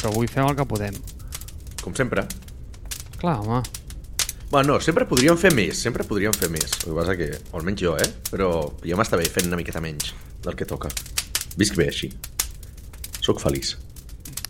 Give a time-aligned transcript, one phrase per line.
[0.00, 0.96] però avui fem el que podem.
[1.84, 2.24] Com sempre.
[3.20, 3.60] Clar, home.
[4.50, 6.72] Bueno, no, sempre podríem fer més, sempre podríem fer més.
[6.80, 8.08] El que passa que, o almenys jo, eh?
[8.32, 8.50] Però
[8.82, 10.10] ja m'està bé fent una miqueta menys
[10.42, 10.90] del que toca.
[11.60, 12.10] Visc bé així.
[13.20, 13.76] Soc feliç.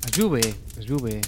[0.07, 0.41] Es viu bé,
[0.79, 1.19] es viu bé.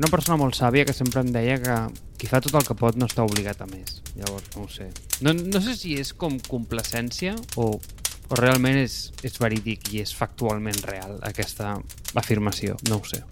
[0.00, 1.76] Una persona molt sàvia que sempre em deia que
[2.20, 4.00] qui fa tot el que pot no està obligat a més.
[4.16, 4.90] Llavors, no ho sé.
[5.24, 10.12] No, no sé si és com complacència o, o realment és, és verídic i és
[10.16, 11.76] factualment real aquesta
[12.20, 12.76] afirmació.
[12.90, 13.22] No ho sé.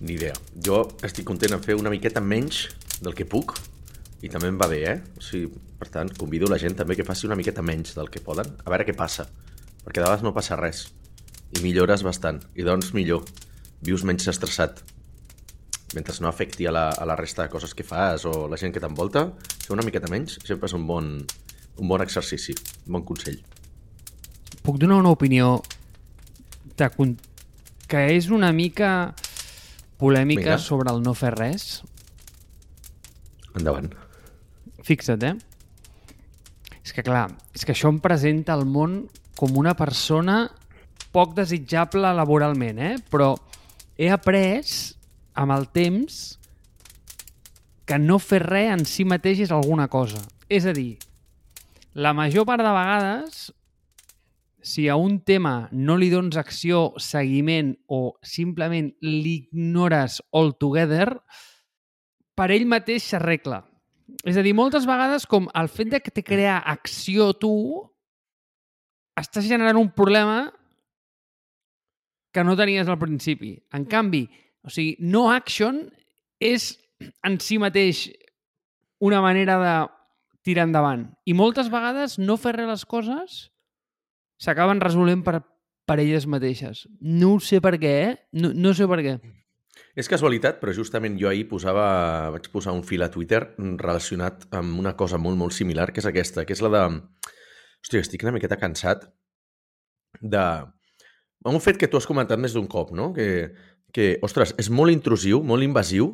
[0.00, 0.34] Ni idea.
[0.64, 2.66] Jo estic content en fer una miqueta menys
[3.02, 3.56] del que puc
[4.22, 4.98] i també em va bé, eh?
[5.18, 8.22] O sigui, per tant, convido la gent també que faci una miqueta menys del que
[8.22, 9.28] poden, a veure què passa.
[9.84, 10.88] Perquè de vegades no passa res.
[11.54, 12.42] I millores bastant.
[12.58, 13.22] I doncs millor.
[13.86, 14.82] Vius menys estressat.
[15.94, 18.74] Mentre no afecti a la, a la resta de coses que fas o la gent
[18.74, 19.30] que t'envolta,
[19.62, 21.14] fer una miqueta menys sempre és un bon,
[21.78, 23.38] un bon exercici, un bon consell.
[24.66, 25.62] Puc donar una opinió
[26.76, 26.90] de,
[27.88, 29.14] que és una mica
[29.98, 30.58] polèmica Vinga.
[30.62, 31.82] sobre el no fer res?
[33.58, 33.90] Endavant.
[34.86, 35.34] Fixa't, eh?
[36.84, 39.02] És que clar, és que això em presenta el món
[39.36, 40.46] com una persona
[41.12, 42.94] poc desitjable laboralment, eh?
[43.10, 43.34] Però
[43.98, 44.64] he après
[45.38, 46.38] amb el temps
[47.88, 50.20] que no fer res en si mateix és alguna cosa.
[50.48, 50.98] És a dir,
[51.94, 53.48] la major part de vegades,
[54.60, 61.20] si a un tema no li dones acció, seguiment o simplement l'ignores altogether,
[62.34, 63.62] per ell mateix s'arregla.
[64.24, 67.52] És a dir, moltes vegades com el fet de que te crear acció tu
[69.18, 70.48] estàs generant un problema
[72.32, 73.56] que no tenies al principi.
[73.74, 74.24] En canvi,
[74.62, 75.84] o sigui, no action
[76.38, 76.74] és
[77.26, 78.06] en si mateix
[79.02, 79.76] una manera de
[80.46, 81.08] tirar endavant.
[81.26, 83.38] I moltes vegades no fer res les coses
[84.38, 85.40] s'acaben resolent per,
[85.88, 86.86] per elles mateixes.
[87.00, 88.14] No sé per què, eh?
[88.38, 89.18] No, no sé per què.
[89.98, 91.86] És casualitat, però justament jo ahir posava,
[92.34, 96.08] vaig posar un fil a Twitter relacionat amb una cosa molt, molt similar, que és
[96.10, 96.82] aquesta, que és la de...
[97.78, 99.06] Hòstia, estic una miqueta cansat
[100.20, 100.44] de...
[101.46, 103.12] Un fet que tu has comentat més d'un cop, no?
[103.14, 103.54] Que,
[103.94, 106.10] que, ostres, és molt intrusiu, molt invasiu,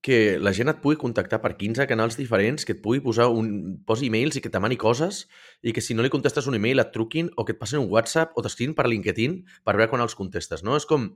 [0.00, 3.80] que la gent et pugui contactar per 15 canals diferents, que et pugui posar un...
[3.86, 5.26] posi e-mails i que et demani coses,
[5.60, 7.90] i que si no li contestes un e-mail et truquin, o que et passin un
[7.92, 10.78] WhatsApp, o t'escrivin per LinkedIn per veure quan els contestes, no?
[10.80, 11.12] És com...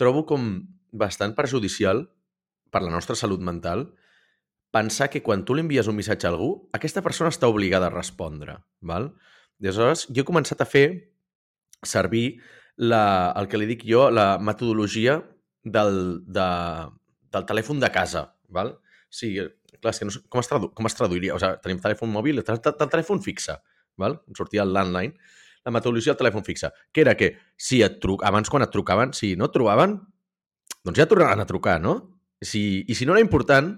[0.00, 0.46] Trobo com
[0.92, 2.06] bastant perjudicial
[2.72, 3.90] per la nostra salut mental
[4.72, 7.92] pensar que quan tu li envies un missatge a algú, aquesta persona està obligada a
[7.92, 8.56] respondre.
[8.80, 9.10] Val?
[9.60, 10.86] I aleshores, jo he començat a fer
[11.84, 12.40] servir
[12.80, 15.20] la, el que li dic jo, la metodologia
[15.62, 16.48] del, de,
[17.32, 18.26] del telèfon de casa.
[18.52, 18.74] Val?
[19.12, 19.34] Sí,
[19.80, 21.34] clar, és que no com, es tradu, com es traduiria?
[21.36, 23.58] O sigui, tenim telèfon mòbil, tel- el telèfon fixe.
[24.00, 24.18] Val?
[24.36, 25.14] Sortia el landline.
[25.64, 29.12] La metodologia del telèfon fixe, que era que si et truc, abans quan et trucaven,
[29.14, 30.00] si no et trobaven,
[30.82, 31.92] doncs ja tornaran a trucar, no?
[32.42, 33.68] Si, I si no era important,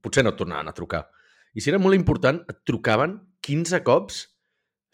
[0.00, 1.02] potser no et tornaran a trucar.
[1.52, 4.22] I si era molt important, et trucaven 15 cops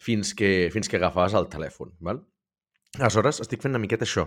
[0.03, 1.93] fins que, fins que agafaves el telèfon.
[2.03, 2.19] Val?
[2.99, 4.25] Aleshores, estic fent una miqueta això.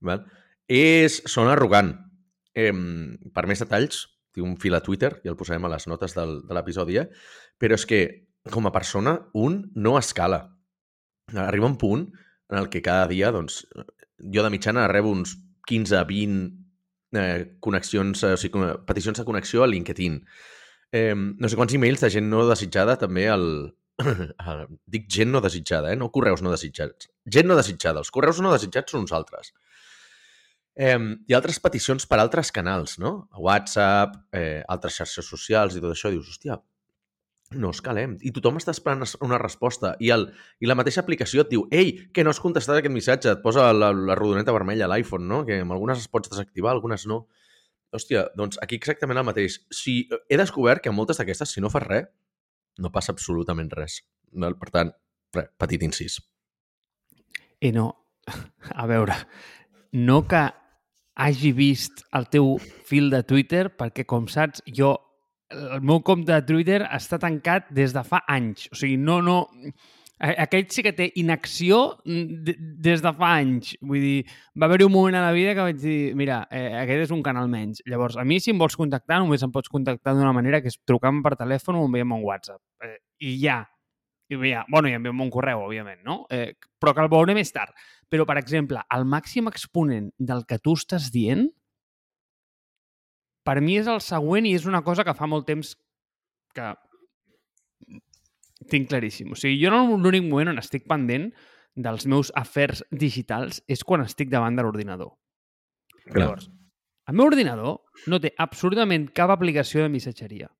[0.00, 0.24] Val?
[0.72, 1.92] És, sona arrogant.
[2.56, 2.72] Eh,
[3.36, 4.06] per més detalls,
[4.36, 7.08] tinc un fil a Twitter i el posarem a les notes del, de l'episodi, eh?
[7.60, 8.00] però és que,
[8.52, 10.42] com a persona, un no escala.
[11.46, 12.06] Arriba un punt
[12.52, 13.64] en el que cada dia, doncs,
[14.32, 15.34] jo de mitjana rebo uns
[15.66, 20.20] 15, 20 eh, connexions, eh, o sigui, peticions de connexió a LinkedIn.
[20.94, 23.48] Eh, no sé quants emails de gent no desitjada també al
[24.86, 25.98] dic gent no desitjada, eh?
[25.98, 27.10] no correus no desitjats.
[27.26, 28.04] Gent no desitjada.
[28.04, 29.52] Els correus no desitjats són uns altres.
[30.76, 33.28] Eh, hi ha altres peticions per altres canals, no?
[33.40, 36.12] WhatsApp, eh, altres xarxes socials i tot això.
[36.12, 36.58] Dius, hòstia,
[37.54, 38.16] no escalem.
[38.26, 39.94] I tothom està esperant una resposta.
[40.02, 40.26] I, el,
[40.60, 43.32] I la mateixa aplicació et diu ei, que no has contestat aquest missatge.
[43.32, 45.44] Et posa la, la rodoneta vermella a l'iPhone, no?
[45.46, 47.24] Que amb algunes es pots desactivar, algunes no.
[47.94, 49.60] Hòstia, doncs aquí exactament el mateix.
[49.70, 52.10] Si, he descobert que moltes d'aquestes, si no fas res,
[52.82, 54.02] no passa absolutament res.
[54.34, 54.90] Per tant,
[55.36, 56.18] res, petit incís.
[57.62, 57.88] I no,
[58.82, 59.16] a veure,
[59.96, 60.42] no que
[61.16, 62.56] hagi vist el teu
[62.88, 64.94] fil de Twitter, perquè, com saps, jo,
[65.50, 68.68] el meu compte de Twitter està tancat des de fa anys.
[68.72, 69.44] O sigui, no, no...
[70.16, 72.54] Aquell sí que té inacció mm, de-
[72.86, 73.74] des de fa anys.
[73.84, 74.22] Vull dir,
[74.56, 77.20] va haver-hi un moment a la vida que vaig dir, mira, eh, aquest és un
[77.22, 77.82] canal menys.
[77.84, 80.78] Llavors, a mi, si em vols contactar, només em pots contactar d'una manera que és
[80.88, 82.62] trucant per telèfon o enviant un WhatsApp.
[82.82, 82.96] Eh,
[83.28, 83.58] I ja.
[84.28, 84.64] I ja.
[84.68, 86.24] Bueno, i enviant un correu, òbviament, no?
[86.30, 87.74] Eh, però que el veuré més tard.
[88.10, 91.46] Però, per exemple, el màxim exponent del que tu estàs dient,
[93.46, 95.76] per mi és el següent i és una cosa que fa molt temps
[96.54, 96.72] que
[98.70, 99.30] tinc claríssim.
[99.32, 101.28] O sigui, jo no- l'únic moment on estic pendent
[101.76, 105.12] dels meus afers digitals és quan estic davant de l'ordinador.
[106.06, 106.48] Llavors,
[107.06, 110.50] el meu ordinador no té absolutament cap aplicació de missatgeria.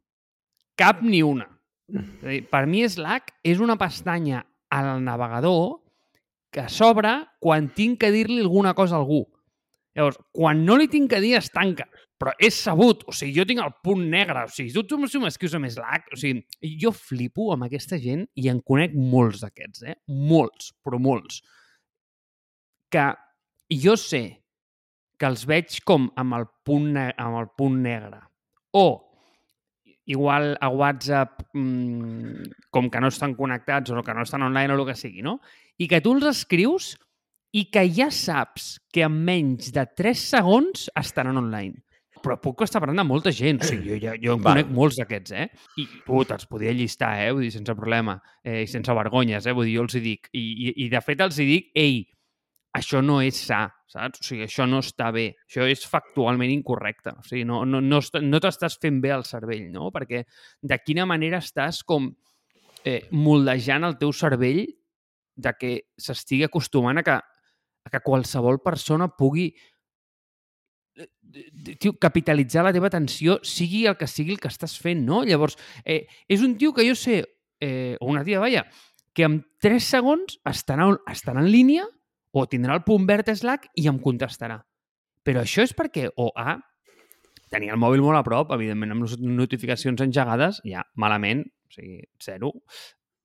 [0.76, 1.55] Cap ni una.
[1.86, 4.42] Dir, per mi Slack és una pestanya
[4.74, 5.78] al navegador
[6.52, 7.12] que s'obre
[7.42, 9.24] quan tinc que dir-li alguna cosa a algú.
[9.96, 11.86] Llavors, quan no li tinc que dir, es tanca.
[12.20, 13.04] Però és sabut.
[13.08, 14.44] O sigui, jo tinc el punt negre.
[14.44, 16.10] O sigui, tu, tu m'escrius amb Slack.
[16.12, 16.42] O sigui,
[16.82, 19.96] jo flipo amb aquesta gent i en conec molts d'aquests, eh?
[20.32, 21.40] Molts, però molts.
[22.92, 23.08] Que
[23.72, 24.24] jo sé
[25.16, 28.20] que els veig com amb el punt, amb el punt negre.
[28.76, 28.86] O
[30.06, 34.78] igual a WhatsApp mmm, com que no estan connectats o que no estan online o
[34.78, 35.40] el que sigui, no?
[35.76, 36.94] I que tu els escrius
[37.56, 41.82] i que ja saps que en menys de 3 segons estaran online.
[42.24, 43.60] Però puc estar parlant de molta gent.
[43.62, 44.56] O sigui, jo, ja, jo en Val.
[44.56, 45.46] conec molts d'aquests, eh?
[45.78, 47.30] I tu te'ls podria llistar, eh?
[47.32, 48.16] Vull dir, sense problema.
[48.42, 49.54] Eh, I sense vergonyes, eh?
[49.54, 50.30] Vull dir, jo els hi dic.
[50.32, 52.00] I, i, i de fet els hi dic, ei,
[52.76, 54.20] això no és sa, saps?
[54.20, 55.30] O sigui, això no està bé.
[55.48, 57.14] Això és factualment incorrecte.
[57.16, 59.90] O sigui, no, no, no, no t'estàs fent bé al cervell, no?
[59.94, 60.24] Perquè
[60.62, 62.10] de quina manera estàs com
[62.84, 64.66] eh, moldejant el teu cervell
[65.36, 69.50] de que s'estigui acostumant a que, a que qualsevol persona pugui
[70.96, 71.08] eh,
[71.80, 75.24] tio, capitalitzar la teva atenció, sigui el que sigui el que estàs fent, no?
[75.28, 77.22] Llavors, eh, és un tio que jo sé,
[77.60, 78.66] eh, una tia, vaja,
[79.16, 81.86] que en 3 segons estarà, estarà en línia
[82.36, 84.60] o tindrà el punt verd Slack i em contestarà.
[85.26, 86.58] Però això és perquè, o A,
[87.50, 92.02] tenia el mòbil molt a prop, evidentment, amb les notificacions engegades, ja, malament, o sigui,
[92.22, 92.52] zero,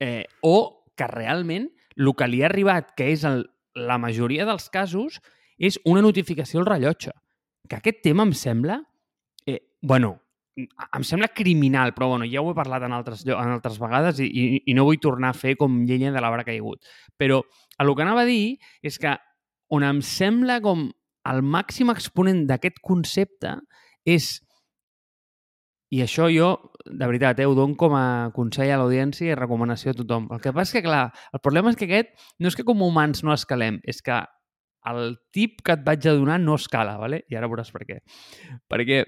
[0.02, 1.68] eh, o que realment
[1.98, 5.20] el que li ha arribat, que és el, la majoria dels casos,
[5.60, 7.14] és una notificació al rellotge.
[7.70, 8.80] Que aquest tema em sembla,
[9.46, 10.21] eh, bueno,
[10.58, 14.28] em sembla criminal, però bueno, ja ho he parlat en altres, en altres vegades i,
[14.28, 16.84] i, i no vull tornar a fer com llenya de l'arbre caigut.
[17.18, 17.42] Però
[17.80, 19.16] el que anava a dir és que
[19.72, 20.90] on em sembla com
[21.32, 23.56] el màxim exponent d'aquest concepte
[24.10, 24.40] és
[25.92, 26.54] i això jo,
[26.88, 30.30] de veritat, eh, ho dono com a consell a l'audiència i recomanació a tothom.
[30.32, 32.80] El que passa és que, clar, el problema és que aquest no és que com
[32.86, 34.22] humans no escalem, és que
[34.88, 37.26] el tip que et vaig a donar no escala, ¿vale?
[37.28, 38.00] i ara veuràs per què.
[38.72, 39.04] Perquè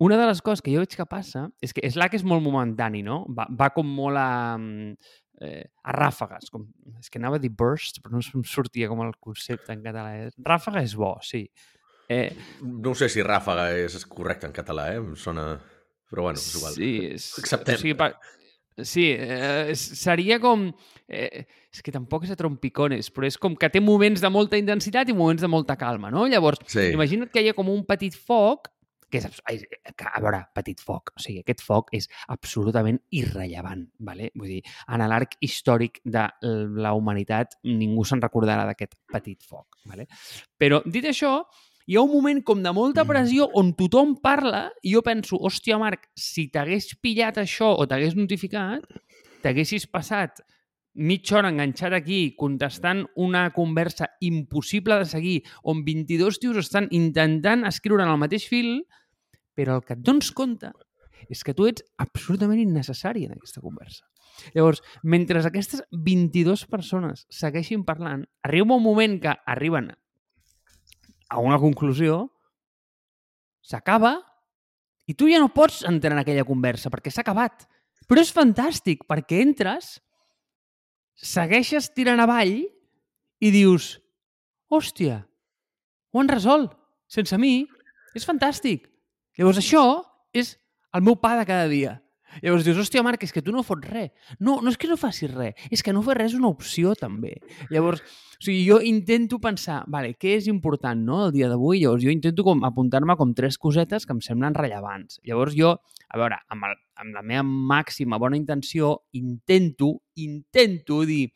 [0.00, 3.02] una de les coses que jo veig que passa és que Slack és molt momentani,
[3.02, 3.24] no?
[3.28, 4.96] Va, va com molt a, mm,
[5.42, 6.50] eh, a ràfegues.
[6.50, 6.66] Com,
[6.98, 10.16] és que anava a dir burst, però no em sortia com el concepte en català.
[10.16, 10.30] Eh?
[10.42, 11.44] Ràfega és bo, sí.
[12.08, 14.98] Eh, No sé si ràfaga és correcte en català, eh?
[14.98, 15.60] Em sona...
[16.12, 16.74] Però bueno, és igual.
[16.76, 17.74] Sí, és, Acceptem.
[17.74, 18.10] O sigui, pa,
[18.84, 20.66] sí eh, és- seria com...
[21.08, 24.58] Eh, és que tampoc és a trompicones, però és com que té moments de molta
[24.60, 26.26] intensitat i moments de molta calma, no?
[26.28, 26.90] Llavors, Sí.
[26.92, 28.68] imagina't que hi ha com un petit foc
[29.12, 29.58] que és, ai,
[29.92, 34.30] que, a veure, petit foc, o sigui, aquest foc és absolutament irrellevant, vale?
[34.38, 36.24] vull dir, en l'arc històric de
[36.82, 40.08] la humanitat ningú se'n recordarà d'aquest petit foc, vale?
[40.58, 41.42] però dit això,
[41.86, 45.80] hi ha un moment com de molta pressió on tothom parla i jo penso, hòstia,
[45.82, 48.86] Marc, si t'hagués pillat això o t'hagués notificat,
[49.42, 50.40] t'haguessis passat
[50.94, 57.64] mitja hora enganxat aquí contestant una conversa impossible de seguir on 22 tios estan intentant
[57.64, 58.82] escriure en el mateix fil,
[59.56, 60.72] però el que et dones compte
[61.30, 64.04] és que tu ets absolutament innecessari en aquesta conversa.
[64.56, 69.92] Llavors, mentre aquestes 22 persones segueixin parlant, arriba un moment que arriben
[71.32, 72.26] a una conclusió,
[73.62, 74.16] s'acaba
[75.06, 77.66] i tu ja no pots entrar en aquella conversa perquè s'ha acabat.
[78.08, 79.96] Però és fantàstic perquè entres,
[81.14, 82.58] segueixes tirant avall
[83.42, 83.96] i dius
[84.72, 85.22] hòstia,
[86.12, 86.72] ho han resolt
[87.12, 87.66] sense mi,
[88.16, 88.88] és fantàstic.
[89.38, 89.84] Llavors això
[90.32, 90.56] és
[90.92, 91.98] el meu pa de cada dia.
[92.40, 94.12] Llavors dius, hòstia, Marc, és que tu no fots res.
[94.40, 96.94] No, no és que no facis res, és que no fer res és una opció,
[96.96, 97.34] també.
[97.72, 98.00] Llavors,
[98.38, 101.82] o sigui, jo intento pensar, vale, què és important, no?, el dia d'avui.
[101.82, 105.20] Llavors, jo intento com apuntar-me com tres cosetes que em semblen rellevants.
[105.28, 105.74] Llavors, jo,
[106.08, 111.26] a veure, amb, el, amb la meva màxima bona intenció, intento, intento dir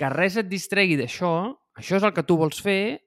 [0.00, 1.34] que res et distregui d'això,
[1.78, 2.98] això és el que tu vols fer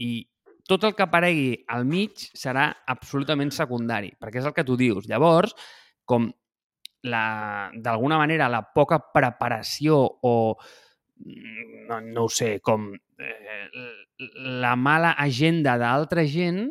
[0.00, 0.24] i
[0.70, 5.08] tot el que aparegui al mig serà absolutament secundari, perquè és el que tu dius.
[5.10, 5.56] Llavors,
[6.06, 6.30] com
[7.00, 13.68] d'alguna manera la poca preparació o mm, no, no ho sé, com eh,
[14.60, 16.66] la mala agenda d'altra gent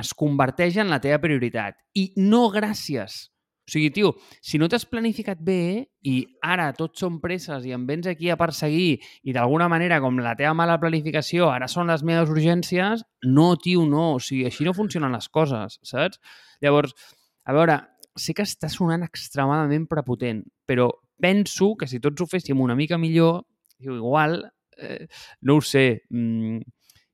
[0.00, 1.80] es converteix en la teva prioritat.
[1.96, 3.26] I no gràcies.
[3.66, 4.12] O sigui, tio,
[4.46, 8.36] si no t'has planificat bé i ara tots són presses i em vens aquí a
[8.38, 13.48] perseguir i d'alguna manera, com la teva mala planificació, ara són les meves urgències, no,
[13.58, 14.12] tio, no.
[14.20, 16.22] O sigui, així no funcionen les coses, saps?
[16.62, 16.94] Llavors,
[17.42, 17.80] a veure,
[18.14, 20.86] sé que està sonant extremadament prepotent, però
[21.18, 23.42] penso que si tots ho féssim una mica millor,
[23.82, 24.44] igual,
[24.78, 25.08] eh,
[25.42, 26.62] no ho sé, mm,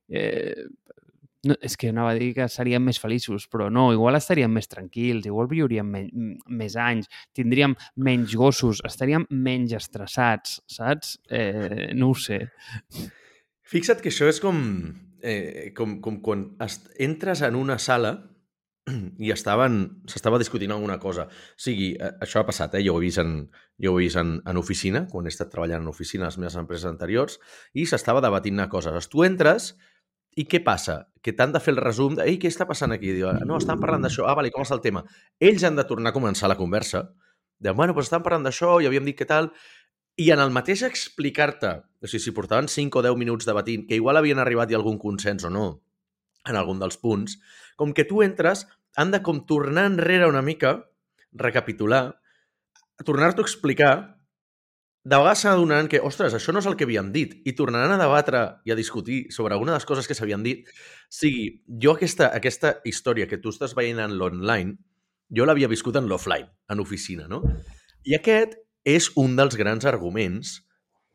[0.09, 0.69] eh,
[1.43, 4.69] No, és que anava a dir que seríem més feliços, però no, igual estaríem més
[4.71, 11.17] tranquils, igual viuríem men més anys, tindríem menys gossos, estaríem menys estressats, saps?
[11.27, 12.45] Eh, no ho sé.
[13.67, 14.61] Fixa't que això és com,
[15.19, 16.47] eh, com, com quan
[17.01, 18.15] entres en una sala
[19.19, 21.27] i estaven s'estava discutint alguna cosa.
[21.27, 22.83] O sigui, això ha passat, eh?
[22.87, 23.49] jo ho he vist, en,
[23.83, 26.39] jo ho he vist en, en oficina, quan he estat treballant en oficina a les
[26.39, 27.39] meves empreses anteriors,
[27.75, 28.95] i s'estava debatint una cosa.
[29.11, 29.73] Tu entres
[30.35, 31.03] i què passa?
[31.23, 33.13] Que t'han de fer el resum de, ei, què està passant aquí?
[33.15, 34.25] Diu, no, estan parlant d'això.
[34.27, 35.03] Ah, vale, com està el tema?
[35.39, 37.05] Ells han de tornar a començar la conversa.
[37.59, 39.53] De, bueno, doncs estan parlant d'això, i havíem dit què tal...
[40.21, 41.69] I en el mateix explicar-te,
[42.05, 44.99] o sigui, si portaven 5 o 10 minuts debatint, que igual havien arribat a algun
[45.01, 45.63] consens o no,
[46.45, 47.39] en algun dels punts,
[47.81, 50.75] com que tu entres, han de com tornar enrere una mica,
[51.33, 52.03] recapitular,
[53.01, 53.93] tornar-t'ho a explicar
[55.03, 57.99] de vegades s'adonaran que, ostres, això no és el que havíem dit, i tornaran a
[57.99, 60.69] debatre i a discutir sobre alguna de les coses que s'havien dit.
[61.11, 64.77] sigui, jo aquesta, aquesta història que tu estàs veient en l'online,
[65.33, 67.43] jo l'havia viscut en l'offline, en oficina, no?
[68.07, 68.55] I aquest
[68.87, 70.61] és un dels grans arguments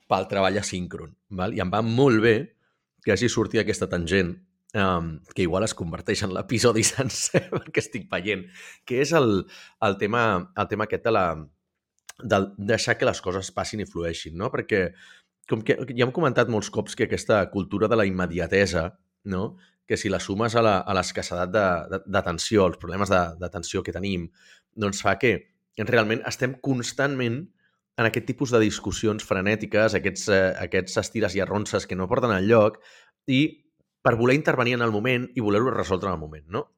[0.09, 1.57] pel treball asíncron, val?
[1.57, 2.37] i em va molt bé
[3.05, 4.35] que hagi sortit aquesta tangent
[4.75, 8.45] um, que igual es converteix en l'episodi sencer perquè estic veient,
[8.85, 9.47] que és el,
[9.85, 10.25] el, tema,
[10.57, 11.27] el tema aquest de la,
[12.23, 14.51] de deixar que les coses passin i flueixin, no?
[14.53, 14.89] Perquè,
[15.49, 18.91] com que ja hem comentat molts cops que aquesta cultura de la immediatesa,
[19.25, 19.57] no?
[19.89, 21.55] que si la sumes a l'escassedat
[22.13, 24.27] d'atenció, als problemes d'atenció que tenim,
[24.77, 25.33] doncs fa que
[25.89, 27.39] realment estem constantment
[27.99, 32.31] en aquest tipus de discussions frenètiques, aquests, eh, aquests estires i arronses que no porten
[32.31, 32.77] al lloc,
[33.27, 33.41] i
[34.05, 36.69] per voler intervenir en el moment i voler-ho resoldre en el moment, no?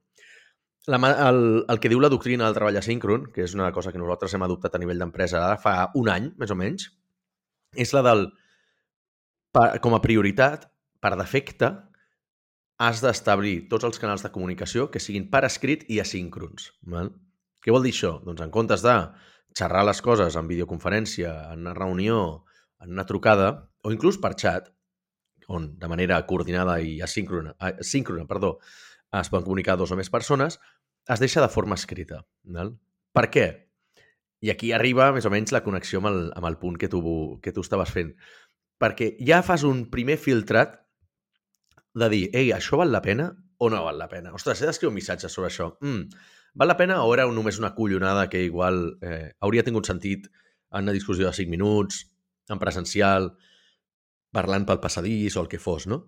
[0.89, 0.97] La,
[1.29, 4.33] el, el que diu la doctrina del treball asíncron, que és una cosa que nosaltres
[4.35, 6.89] hem adoptat a nivell d'empresa ara fa un any, més o menys,
[7.77, 8.31] és la del...
[9.51, 10.69] Per, com a prioritat,
[11.03, 11.73] per defecte,
[12.81, 16.71] has d'establir tots els canals de comunicació que siguin per escrit i asíncrons.
[16.95, 17.11] Val?
[17.61, 18.15] Què vol dir això?
[18.25, 18.95] Doncs en comptes de
[19.59, 22.21] xerrar les coses en videoconferència, en una reunió,
[22.81, 23.51] en una trucada,
[23.85, 24.71] o inclús per xat,
[25.51, 28.55] on de manera coordinada i asíncrona, asíncrona perdó,
[29.13, 30.61] es poden comunicar dos o més persones,
[31.11, 32.23] es deixa de forma escrita.
[32.45, 32.75] Val?
[33.17, 33.47] Per què?
[34.41, 37.03] I aquí arriba més o menys la connexió amb el, amb el punt que tu,
[37.43, 38.15] que tu estaves fent.
[38.81, 40.79] Perquè ja fas un primer filtrat
[42.01, 43.29] de dir, ei, això val la pena
[43.61, 44.33] o no val la pena?
[44.37, 45.73] Ostres, he d'escriure un missatge sobre això.
[45.85, 46.23] Mm,
[46.57, 50.31] val la pena o era només una collonada que igual eh, hauria tingut sentit
[50.71, 52.05] en una discussió de 5 minuts,
[52.49, 53.33] en presencial,
[54.33, 56.05] parlant pel passadís o el que fos, no?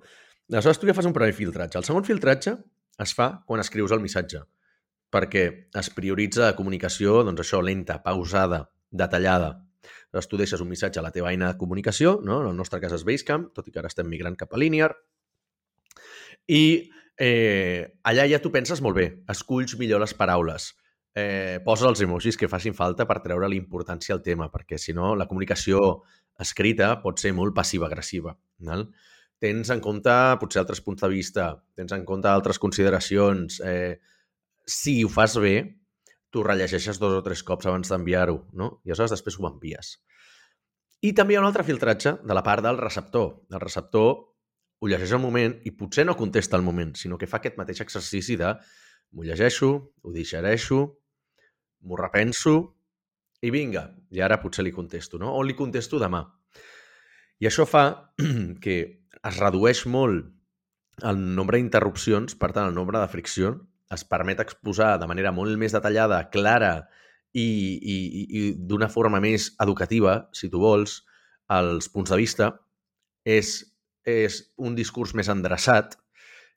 [0.50, 1.78] Aleshores, tu ja fas un primer filtratge.
[1.78, 2.56] El segon filtratge
[3.00, 4.42] es fa quan escrius el missatge,
[5.12, 5.44] perquè
[5.78, 9.54] es prioritza la comunicació, doncs això, lenta, pausada, detallada.
[10.12, 12.42] Llavors tu deixes un missatge a la teva eina de comunicació, no?
[12.42, 14.92] en el nostre cas és Basecamp, tot i que ara estem migrant cap a Linear,
[16.48, 20.72] i eh, allà ja tu penses molt bé, esculls millor les paraules,
[21.14, 25.14] eh, posa els emojis que facin falta per treure l'importància al tema, perquè si no
[25.16, 26.02] la comunicació
[26.40, 28.36] escrita pot ser molt passiva-agressiva.
[28.66, 28.84] No?
[29.42, 33.58] Tens en compte potser altres punts de vista, tens en compte altres consideracions.
[33.66, 33.98] Eh,
[34.66, 35.56] si ho fas bé,
[36.30, 38.68] tu rellegeixes dos o tres cops abans d'enviar-ho, no?
[38.86, 39.96] I aleshores després ho envies.
[41.02, 43.42] I també hi ha un altre filtratge de la part del receptor.
[43.50, 44.12] El receptor
[44.82, 47.82] ho llegeix al moment i potser no contesta al moment, sinó que fa aquest mateix
[47.82, 48.54] exercici de
[49.12, 49.72] m'ho llegeixo,
[50.02, 50.80] ho digereixo,
[51.82, 52.56] m'ho repenso
[53.42, 55.34] i vinga, i ara potser li contesto, no?
[55.34, 56.22] O li contesto demà.
[57.42, 57.88] I això fa
[58.62, 60.28] que es redueix molt
[61.08, 63.54] el nombre d'interrupcions, per tant, el nombre de fricció,
[63.92, 66.74] es permet exposar de manera molt més detallada, clara
[67.32, 71.00] i, i, i d'una forma més educativa, si tu vols,
[71.52, 72.50] els punts de vista.
[73.24, 73.58] És,
[74.08, 75.96] és un discurs més endreçat,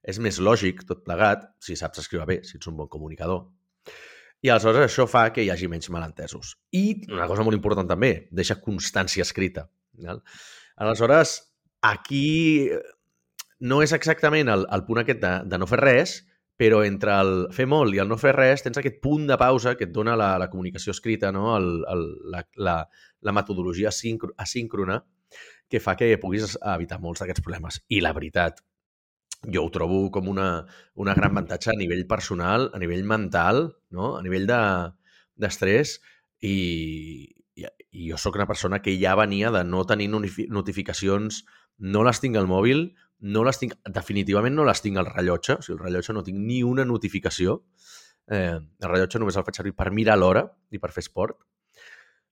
[0.06, 3.46] és més lògic tot plegat, si saps escriure bé, si ets un bon comunicador.
[4.46, 6.56] I aleshores això fa que hi hagi menys malentesos.
[6.76, 9.68] I una cosa molt important també, deixa constància escrita.
[10.76, 11.40] Aleshores,
[11.86, 12.82] Aquí eh,
[13.60, 16.16] no és exactament el, el punt aquest de, de no fer res,
[16.58, 19.76] però entre el fer molt i el no fer res tens aquest punt de pausa
[19.76, 21.50] que et dona la, la comunicació escrita, no?
[21.58, 22.78] el, el, la, la,
[23.22, 25.02] la metodologia asíncrona,
[25.68, 27.82] que fa que puguis evitar molts d'aquests problemes.
[27.92, 28.62] I la veritat,
[29.52, 30.50] jo ho trobo com una,
[30.96, 34.16] una gran avantatge a nivell personal, a nivell mental, no?
[34.16, 36.14] a nivell d'estrès, de,
[36.48, 36.56] i,
[37.60, 41.44] i, i jo sóc una persona que ja venia de no tenir notificacions
[41.78, 42.88] no les tinc al mòbil,
[43.26, 46.40] no les tinc, definitivament no les tinc al rellotge, o sigui, el rellotge no tinc
[46.40, 47.62] ni una notificació.
[48.32, 51.40] Eh, el rellotge només el faig servir per mirar l'hora i per fer esport.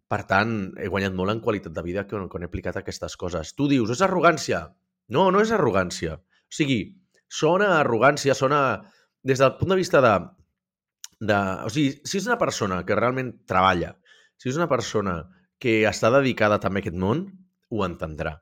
[0.10, 3.56] Per tant, he guanyat molt en qualitat de vida quan, quan he aplicat aquestes coses.
[3.58, 4.68] Tu dius, és arrogància.
[5.10, 6.20] No, no és arrogància.
[6.20, 6.82] O sigui,
[7.28, 8.62] sona arrogància, sona...
[9.24, 10.14] Des del punt de vista de,
[11.24, 11.38] de...
[11.64, 13.94] O sigui, si és una persona que realment treballa,
[14.38, 15.22] si és una persona
[15.64, 17.24] que està dedicada també a aquest món,
[17.72, 18.36] ho entendrà.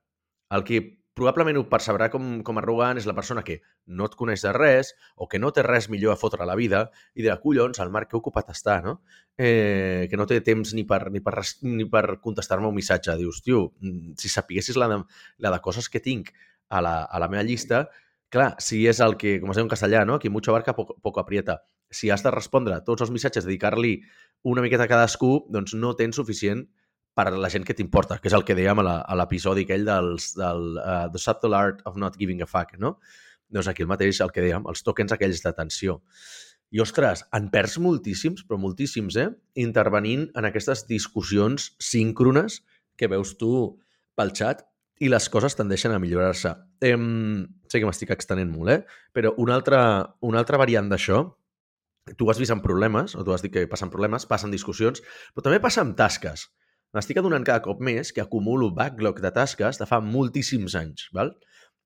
[0.51, 0.81] El que
[1.17, 4.93] probablement ho percebrà com, com arrogant és la persona que no et coneix de res
[5.15, 7.91] o que no té res millor a fotre a la vida i dirà, collons, el
[7.93, 9.00] Marc que ocupat està, no?
[9.38, 11.36] Eh, que no té temps ni per, ni per,
[11.67, 13.17] ni per contestar-me un missatge.
[13.20, 15.01] Dius, tio, mm, si sapiguessis la de,
[15.43, 16.31] la de coses que tinc
[16.70, 17.86] a la, a la meva llista,
[18.31, 20.17] clar, si és el que, com es diu en castellà, no?
[20.20, 21.60] Qui mucho abarca, poco, poco aprieta.
[21.91, 23.98] Si has de respondre a tots els missatges, dedicar-li
[24.48, 26.63] una miqueta a cadascú, doncs no tens suficient
[27.15, 30.32] per a la gent que t'importa, que és el que dèiem a l'episodi aquell dels,
[30.38, 32.96] del uh, The Subtle Art of Not Giving a Fuck, no?
[33.51, 36.00] Doncs aquí el mateix, el que dèiem, els tokens aquells d'atenció.
[36.72, 39.27] I, ostres, en perds moltíssims, però moltíssims, eh?
[39.60, 42.62] Intervenint en aquestes discussions síncrones
[42.96, 43.51] que veus tu
[44.15, 44.63] pel xat
[45.03, 46.53] i les coses tendeixen a millorar-se.
[46.80, 46.96] Eh,
[47.68, 49.03] sé que m'estic extenent molt, eh?
[49.12, 49.82] Però una altra,
[50.24, 51.25] una altra variant d'això,
[52.15, 55.03] tu has vist en problemes, o tu has dit que passen problemes, passen discussions,
[55.36, 56.48] però també passen tasques
[56.95, 61.33] m'estic adonant cada cop més que acumulo backlog de tasques de fa moltíssims anys, val?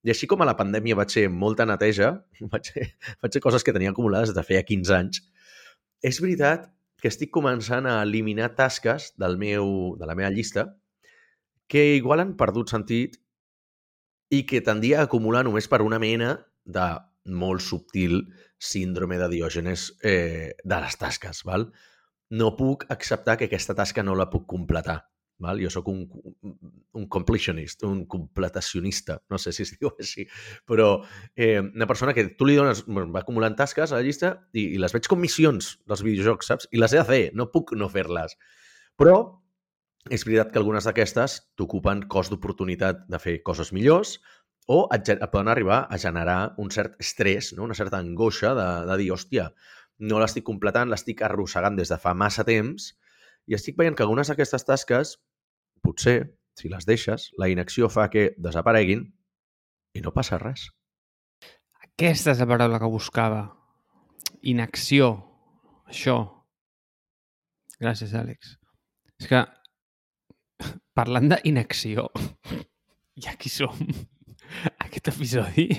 [0.06, 2.12] I així com a la pandèmia vaig fer molta neteja,
[2.54, 2.88] vaig fer,
[3.24, 5.22] vaig fer coses que tenia acumulades de feia 15 anys,
[6.06, 6.70] és veritat
[7.02, 10.70] que estic començant a eliminar tasques del meu, de la meva llista
[11.68, 13.18] que igual han perdut sentit
[14.34, 16.36] i que tendia a acumular només per una mena
[16.66, 16.86] de
[17.26, 18.22] molt subtil
[18.62, 21.68] síndrome de Diògenes eh, de les tasques, val?
[22.30, 25.04] No puc acceptar que aquesta tasca no la puc completar.
[25.44, 25.60] Val?
[25.60, 26.06] Jo sóc un,
[26.96, 30.28] un completionist, un completacionista, no sé si es diu així,
[30.68, 31.02] però
[31.36, 34.78] eh, una persona que tu li dones, va acumulant tasques a la llista i, i
[34.82, 36.70] les veig com missions dels videojocs, saps?
[36.72, 38.38] I les he de fer, no puc no fer-les.
[38.96, 39.18] Però
[40.14, 44.20] és veritat que algunes d'aquestes t'ocupen cost d'oportunitat de fer coses millors
[44.72, 47.66] o et, et poden arribar a generar un cert estrès, no?
[47.66, 49.50] una certa angoixa de, de dir, hòstia,
[50.00, 52.92] no l'estic completant, l'estic arrossegant des de fa massa temps
[53.48, 55.16] i estic veient que algunes d'aquestes tasques,
[55.86, 56.18] potser,
[56.58, 59.06] si les deixes, la inacció fa que desapareguin
[59.96, 60.70] i no passa res.
[61.86, 63.44] Aquesta és la paraula que buscava.
[64.52, 65.12] Inacció.
[65.88, 66.18] Això.
[67.80, 68.56] Gràcies, Àlex.
[69.22, 69.44] És que,
[70.98, 72.10] parlant d'inacció,
[73.24, 73.80] ja qui som,
[74.84, 75.70] aquest episodi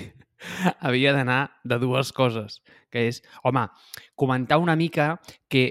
[0.79, 2.61] havia d'anar de dues coses,
[2.93, 3.67] que és, home,
[4.15, 5.15] comentar una mica
[5.51, 5.67] que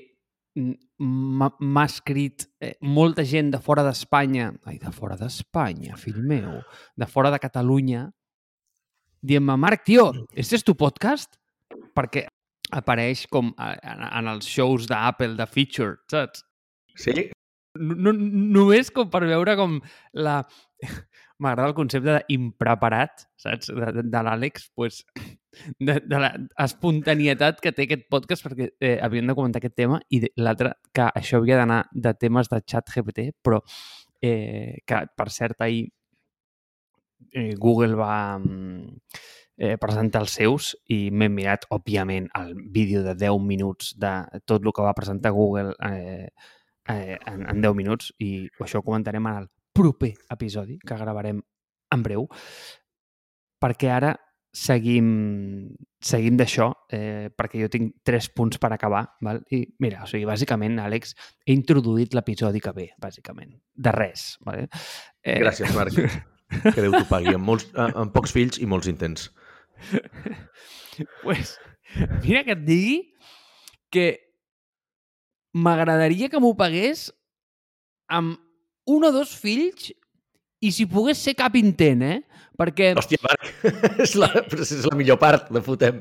[0.57, 6.63] m'ha escrit eh, molta gent de fora d'Espanya, ai, de fora d'Espanya, fill meu,
[6.97, 8.07] de fora de Catalunya,
[9.21, 11.37] dient-me, Marc, tio, este és tu podcast?
[11.97, 12.25] Perquè
[12.77, 16.43] apareix com en, en els shows d'Apple, de Feature, saps?
[16.97, 17.29] Sí?
[17.77, 19.77] No, només com per veure com
[20.17, 20.41] la
[21.43, 23.71] m'agrada el concepte d'impreparat, saps?
[23.75, 25.03] De, de, de l'Àlex, pues,
[25.79, 30.23] de, de l'espontanietat que té aquest podcast, perquè eh, havíem de comentar aquest tema, i
[30.41, 33.61] l'altre, que això havia d'anar de temes de xat GPT, però
[34.23, 35.87] eh, que, per cert, ahir
[37.33, 38.41] eh, Google va
[39.57, 44.65] eh, presentar els seus i m'he mirat, òbviament, el vídeo de 10 minuts de tot
[44.65, 46.29] el que va presentar Google eh,
[46.89, 51.43] eh, en, en 10 minuts i això ho comentarem en el proper episodi que gravarem
[51.93, 52.27] en breu,
[53.63, 54.15] perquè ara
[54.57, 55.09] seguim,
[56.01, 59.03] seguim d'això, eh, perquè jo tinc tres punts per acabar.
[59.25, 59.43] Val?
[59.53, 61.13] I mira, o sigui, bàsicament, Àlex,
[61.45, 63.53] he introduït l'episodi que ve, bàsicament.
[63.75, 64.31] De res.
[64.47, 64.71] Vale?
[65.23, 65.39] Eh...
[65.43, 65.99] Gràcies, Marc.
[66.73, 67.35] que Déu t'ho pagui.
[67.35, 69.29] Amb, molts, amb pocs fills i molts intents.
[71.23, 71.59] pues,
[72.25, 72.97] mira que et digui
[73.93, 74.07] que
[75.57, 77.11] m'agradaria que m'ho pagués
[78.13, 78.41] amb
[78.87, 79.91] un o dos fills
[80.63, 82.19] i si pogués ser cap intent, eh?
[82.57, 82.95] Perquè...
[82.97, 83.49] Hòstia, Marc,
[84.05, 86.01] és la, és la millor part, la fotem.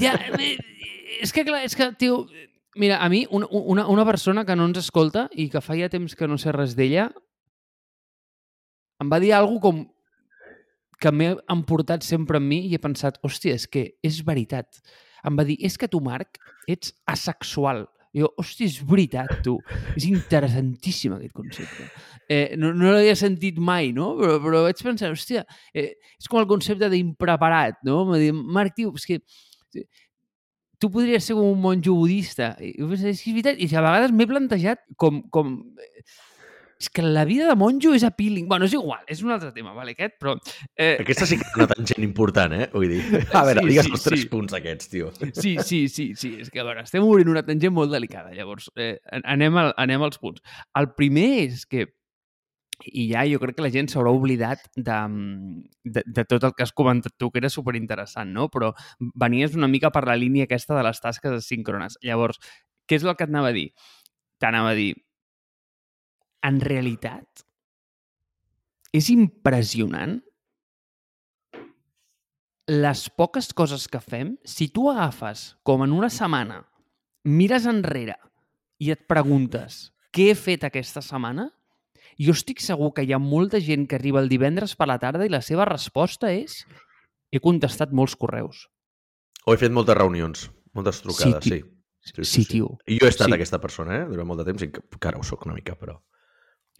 [0.00, 0.54] Ja, eh,
[1.20, 2.22] és que, clar, és que, tio,
[2.80, 5.90] mira, a mi, una, una, una persona que no ens escolta i que fa ja
[5.92, 7.10] temps que no sé res d'ella,
[9.02, 9.84] em va dir alguna com
[11.02, 14.78] que m'he emportat sempre amb mi i he pensat, hòstia, és que és veritat.
[15.26, 16.38] Em va dir, és que tu, Marc,
[16.70, 17.84] ets asexual.
[18.12, 19.56] I jo, hòstia, és veritat, tu.
[19.96, 21.88] És interessantíssim aquest concepte.
[22.28, 24.12] Eh, no no l'havia sentit mai, no?
[24.20, 28.02] Però, però vaig pensar, hòstia, eh, és com el concepte d'impreparat, no?
[28.10, 29.20] M'ha dit, Marc, tio, és que
[30.82, 32.52] tu podries ser com un monjo budista.
[32.60, 35.56] I, és veritat, i a vegades m'he plantejat com, com
[36.82, 38.48] és que la vida de monjo és appealing.
[38.50, 40.34] Bueno, és igual, és un altre tema, vale, aquest, però...
[40.74, 40.96] Eh...
[41.04, 42.68] Aquesta sí que és una tangent important, eh?
[42.74, 43.00] Vull dir,
[43.38, 44.28] a veure, sí, digues sí, els tres sí.
[44.32, 45.12] punts aquests, tio.
[45.30, 48.68] Sí, sí, sí, sí, és que, a veure, estem obrint una tangent molt delicada, llavors,
[48.74, 50.42] eh, anem, al, anem als punts.
[50.78, 51.86] El primer és que
[52.82, 54.98] i ja jo crec que la gent s'haurà oblidat de,
[55.84, 58.48] de, de tot el que has comentat tu, que era superinteressant, no?
[58.50, 58.72] Però
[59.22, 62.00] venies una mica per la línia aquesta de les tasques asíncrones.
[62.02, 62.42] Llavors,
[62.88, 63.68] què és el que et anava a dir?
[64.42, 64.96] T'anava a dir,
[66.42, 67.44] en realitat,
[68.92, 70.18] és impressionant
[72.72, 76.60] les poques coses que fem, si tu agafes, com en una setmana,
[77.24, 78.16] mires enrere
[78.82, 81.48] i et preguntes què he fet aquesta setmana,
[82.20, 85.26] jo estic segur que hi ha molta gent que arriba el divendres per la tarda
[85.26, 86.62] i la seva resposta és
[87.32, 88.66] he contestat molts correus.
[89.46, 91.62] O he fet moltes reunions, moltes trucades, sí.
[92.02, 92.48] Sí, sí, sí, sí.
[92.50, 92.76] tio.
[92.86, 93.34] I jo he estat sí.
[93.38, 94.06] aquesta persona, eh?
[94.10, 95.98] Durant molt de temps, i encara ho sóc una mica, però...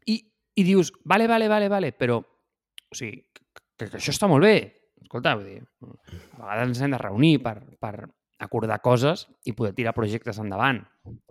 [0.06, 0.18] I,
[0.58, 2.20] i dius, vale, vale, vale, vale, però...
[2.22, 4.56] O sigui, que, que això està molt bé.
[5.02, 7.94] Escolta, vull dir, a vegades ens hem de reunir per, per
[8.42, 10.82] acordar coses i poder tirar projectes endavant.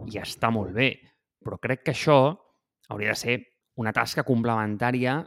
[0.10, 0.94] I està molt bé.
[1.42, 2.18] Però crec que això
[2.92, 3.38] hauria de ser
[3.82, 5.20] una tasca complementària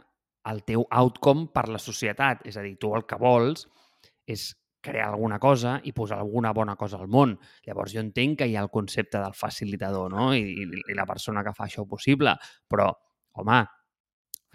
[0.45, 2.45] al teu outcome per la societat.
[2.45, 3.65] És a dir, tu el que vols
[4.29, 4.51] és
[4.85, 7.33] crear alguna cosa i posar alguna bona cosa al món.
[7.65, 10.29] Llavors jo entenc que hi ha el concepte del facilitador no?
[10.37, 12.35] I, i, i la persona que fa això possible,
[12.69, 12.91] però,
[13.41, 13.63] home,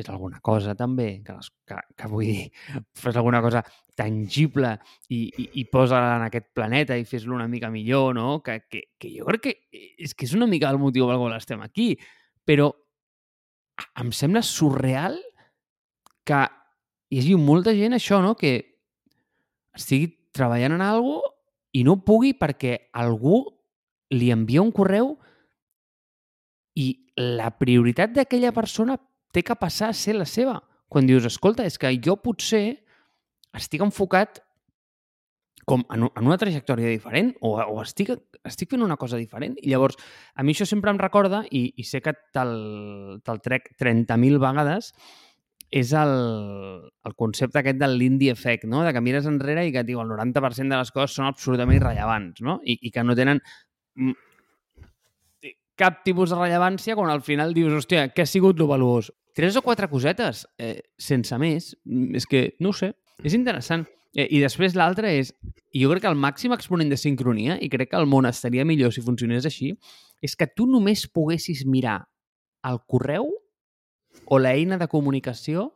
[0.00, 2.46] fes alguna cosa també, que, les, que, que vull dir,
[2.96, 3.62] fes alguna cosa
[3.98, 4.72] tangible
[5.08, 8.38] i, i, i posa-la en aquest planeta i fes-lo una mica millor, no?
[8.44, 11.36] Que, que, que jo crec que és que és una mica el motiu pel qual
[11.36, 11.92] estem aquí,
[12.48, 12.70] però
[14.00, 15.18] em sembla surreal
[16.24, 16.40] que
[17.10, 18.54] hi hagi molta gent, això, no?, que
[19.76, 21.20] estigui treballant en algo
[21.76, 23.42] i no pugui perquè algú
[24.14, 25.14] li envia un correu
[26.78, 28.96] i la prioritat d'aquella persona
[29.34, 30.58] té que passar a ser la seva.
[30.90, 32.64] Quan dius, escolta, és que jo potser
[33.54, 34.40] estic enfocat
[35.70, 38.10] com en, en una trajectòria diferent o, o estic,
[38.46, 39.56] estic fent una cosa diferent.
[39.62, 39.98] I llavors,
[40.34, 44.90] a mi això sempre em recorda, i, i sé que te'l te trec 30.000 vegades,
[45.70, 46.12] és el,
[47.06, 48.82] el concepte aquest del l'indie effect, no?
[48.82, 52.42] de que mires enrere i que diu, el 90% de les coses són absolutament irrellevants
[52.42, 52.58] no?
[52.66, 53.38] I, i que no tenen
[55.80, 59.08] cap tipus de rellevància quan al final dius, hòstia, què ha sigut lo valuós?
[59.36, 61.72] Tres o quatre cosetes, eh, sense més.
[62.14, 62.92] És que, no ho sé,
[63.24, 63.86] és interessant.
[64.14, 65.30] Eh, I després l'altre és,
[65.72, 68.66] i jo crec que el màxim exponent de sincronia, i crec que el món estaria
[68.66, 69.72] millor si funcionés així,
[70.20, 72.02] és que tu només poguessis mirar
[72.66, 73.30] el correu
[74.26, 75.70] o l'eina de comunicació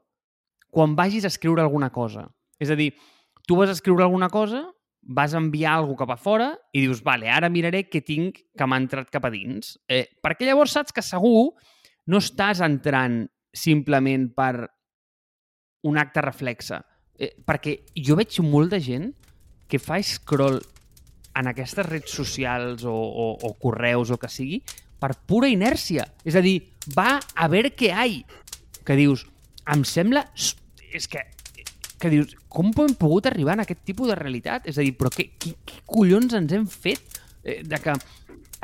[0.74, 2.26] quan vagis a escriure alguna cosa.
[2.58, 2.92] És a dir,
[3.46, 4.66] tu vas a escriure alguna cosa,
[5.06, 8.80] vas enviar alguna cap a fora i dius, vale, ara miraré què tinc que m'ha
[8.80, 9.76] entrat cap a dins.
[9.88, 11.52] Eh, perquè llavors saps que segur
[12.10, 14.68] no estàs entrant simplement per
[15.84, 16.80] un acte reflexe.
[17.14, 19.12] Eh, perquè jo veig molta gent
[19.68, 20.58] que fa scroll
[21.34, 24.62] en aquestes redes socials o, o, o correus o que sigui
[25.00, 26.06] per pura inèrcia.
[26.24, 26.60] És a dir,
[26.96, 28.42] va a veure què hi ha
[28.84, 29.26] que dius,
[29.72, 30.26] em sembla...
[30.94, 31.24] És que,
[32.04, 34.68] que dius, com hem pogut arribar en aquest tipus de realitat?
[34.68, 37.96] És a dir, però què, què, què collons ens hem fet eh, de que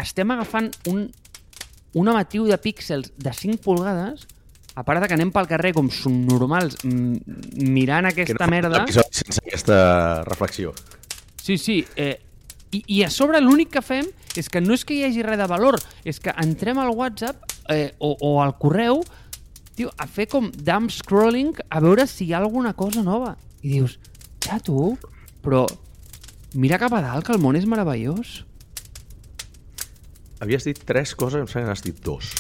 [0.00, 1.07] estem agafant un,
[1.98, 4.29] una matriu de píxels de 5 pulgades
[4.79, 8.85] a part de que anem pel carrer com són normals mirant aquesta no, merda...
[8.88, 9.79] Sense aquesta
[10.29, 10.72] reflexió.
[11.42, 11.81] Sí, sí.
[11.96, 12.14] Eh,
[12.70, 14.07] i, I a sobre l'únic que fem
[14.38, 17.42] és que no és que hi hagi res de valor, és que entrem al WhatsApp
[17.74, 19.03] eh, o, o al correu
[19.81, 23.35] tio, a fer com dumb scrolling a veure si hi ha alguna cosa nova.
[23.62, 23.97] I dius,
[24.45, 24.93] ja tu,
[25.45, 25.64] però
[26.61, 28.43] mira cap a dalt, que el món és meravellós.
[30.40, 32.33] Havies dit tres coses, em sembla que n'has dit dos.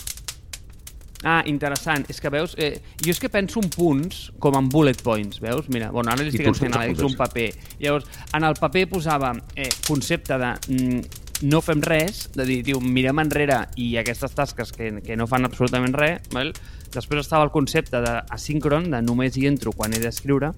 [1.20, 2.06] Ah, interessant.
[2.08, 5.68] És que veus, eh, jo és que penso en punts com en bullet points, veus?
[5.68, 7.50] Mira, bueno, ara li estic ensenyant a l'Àlex un paper.
[7.80, 12.80] Llavors, en el paper posava eh, concepte de mm, no fem res, de dir, tio,
[12.80, 16.52] mirem enrere i aquestes tasques que, que no fan absolutament res, val?
[16.90, 20.50] després estava el concepte d'asíncron, de només hi entro quan he d'escriure,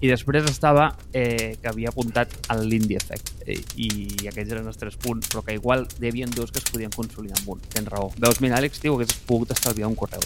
[0.00, 3.90] i després estava eh, que havia apuntat el l'indie effect, eh, i
[4.30, 7.40] aquests eren els tres punts, però que igual hi havia dos que es podien consolidar
[7.40, 7.66] amb un.
[7.74, 8.08] Tens raó.
[8.16, 10.24] Veus, mira, Àlex, tio, hagués pogut estalviar un correu.